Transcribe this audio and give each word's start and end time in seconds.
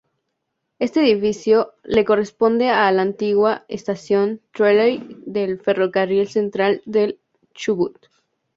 Este 0.79 0.99
edificio 1.07 1.75
le 1.83 2.03
corresponde 2.05 2.69
a 2.69 2.91
la 2.91 3.03
antigua 3.03 3.65
Estación 3.67 4.41
Trelew 4.51 5.21
del 5.27 5.59
Ferrocarril 5.59 6.27
Central 6.27 6.81
del 6.87 7.19
Chubut. 7.53 8.07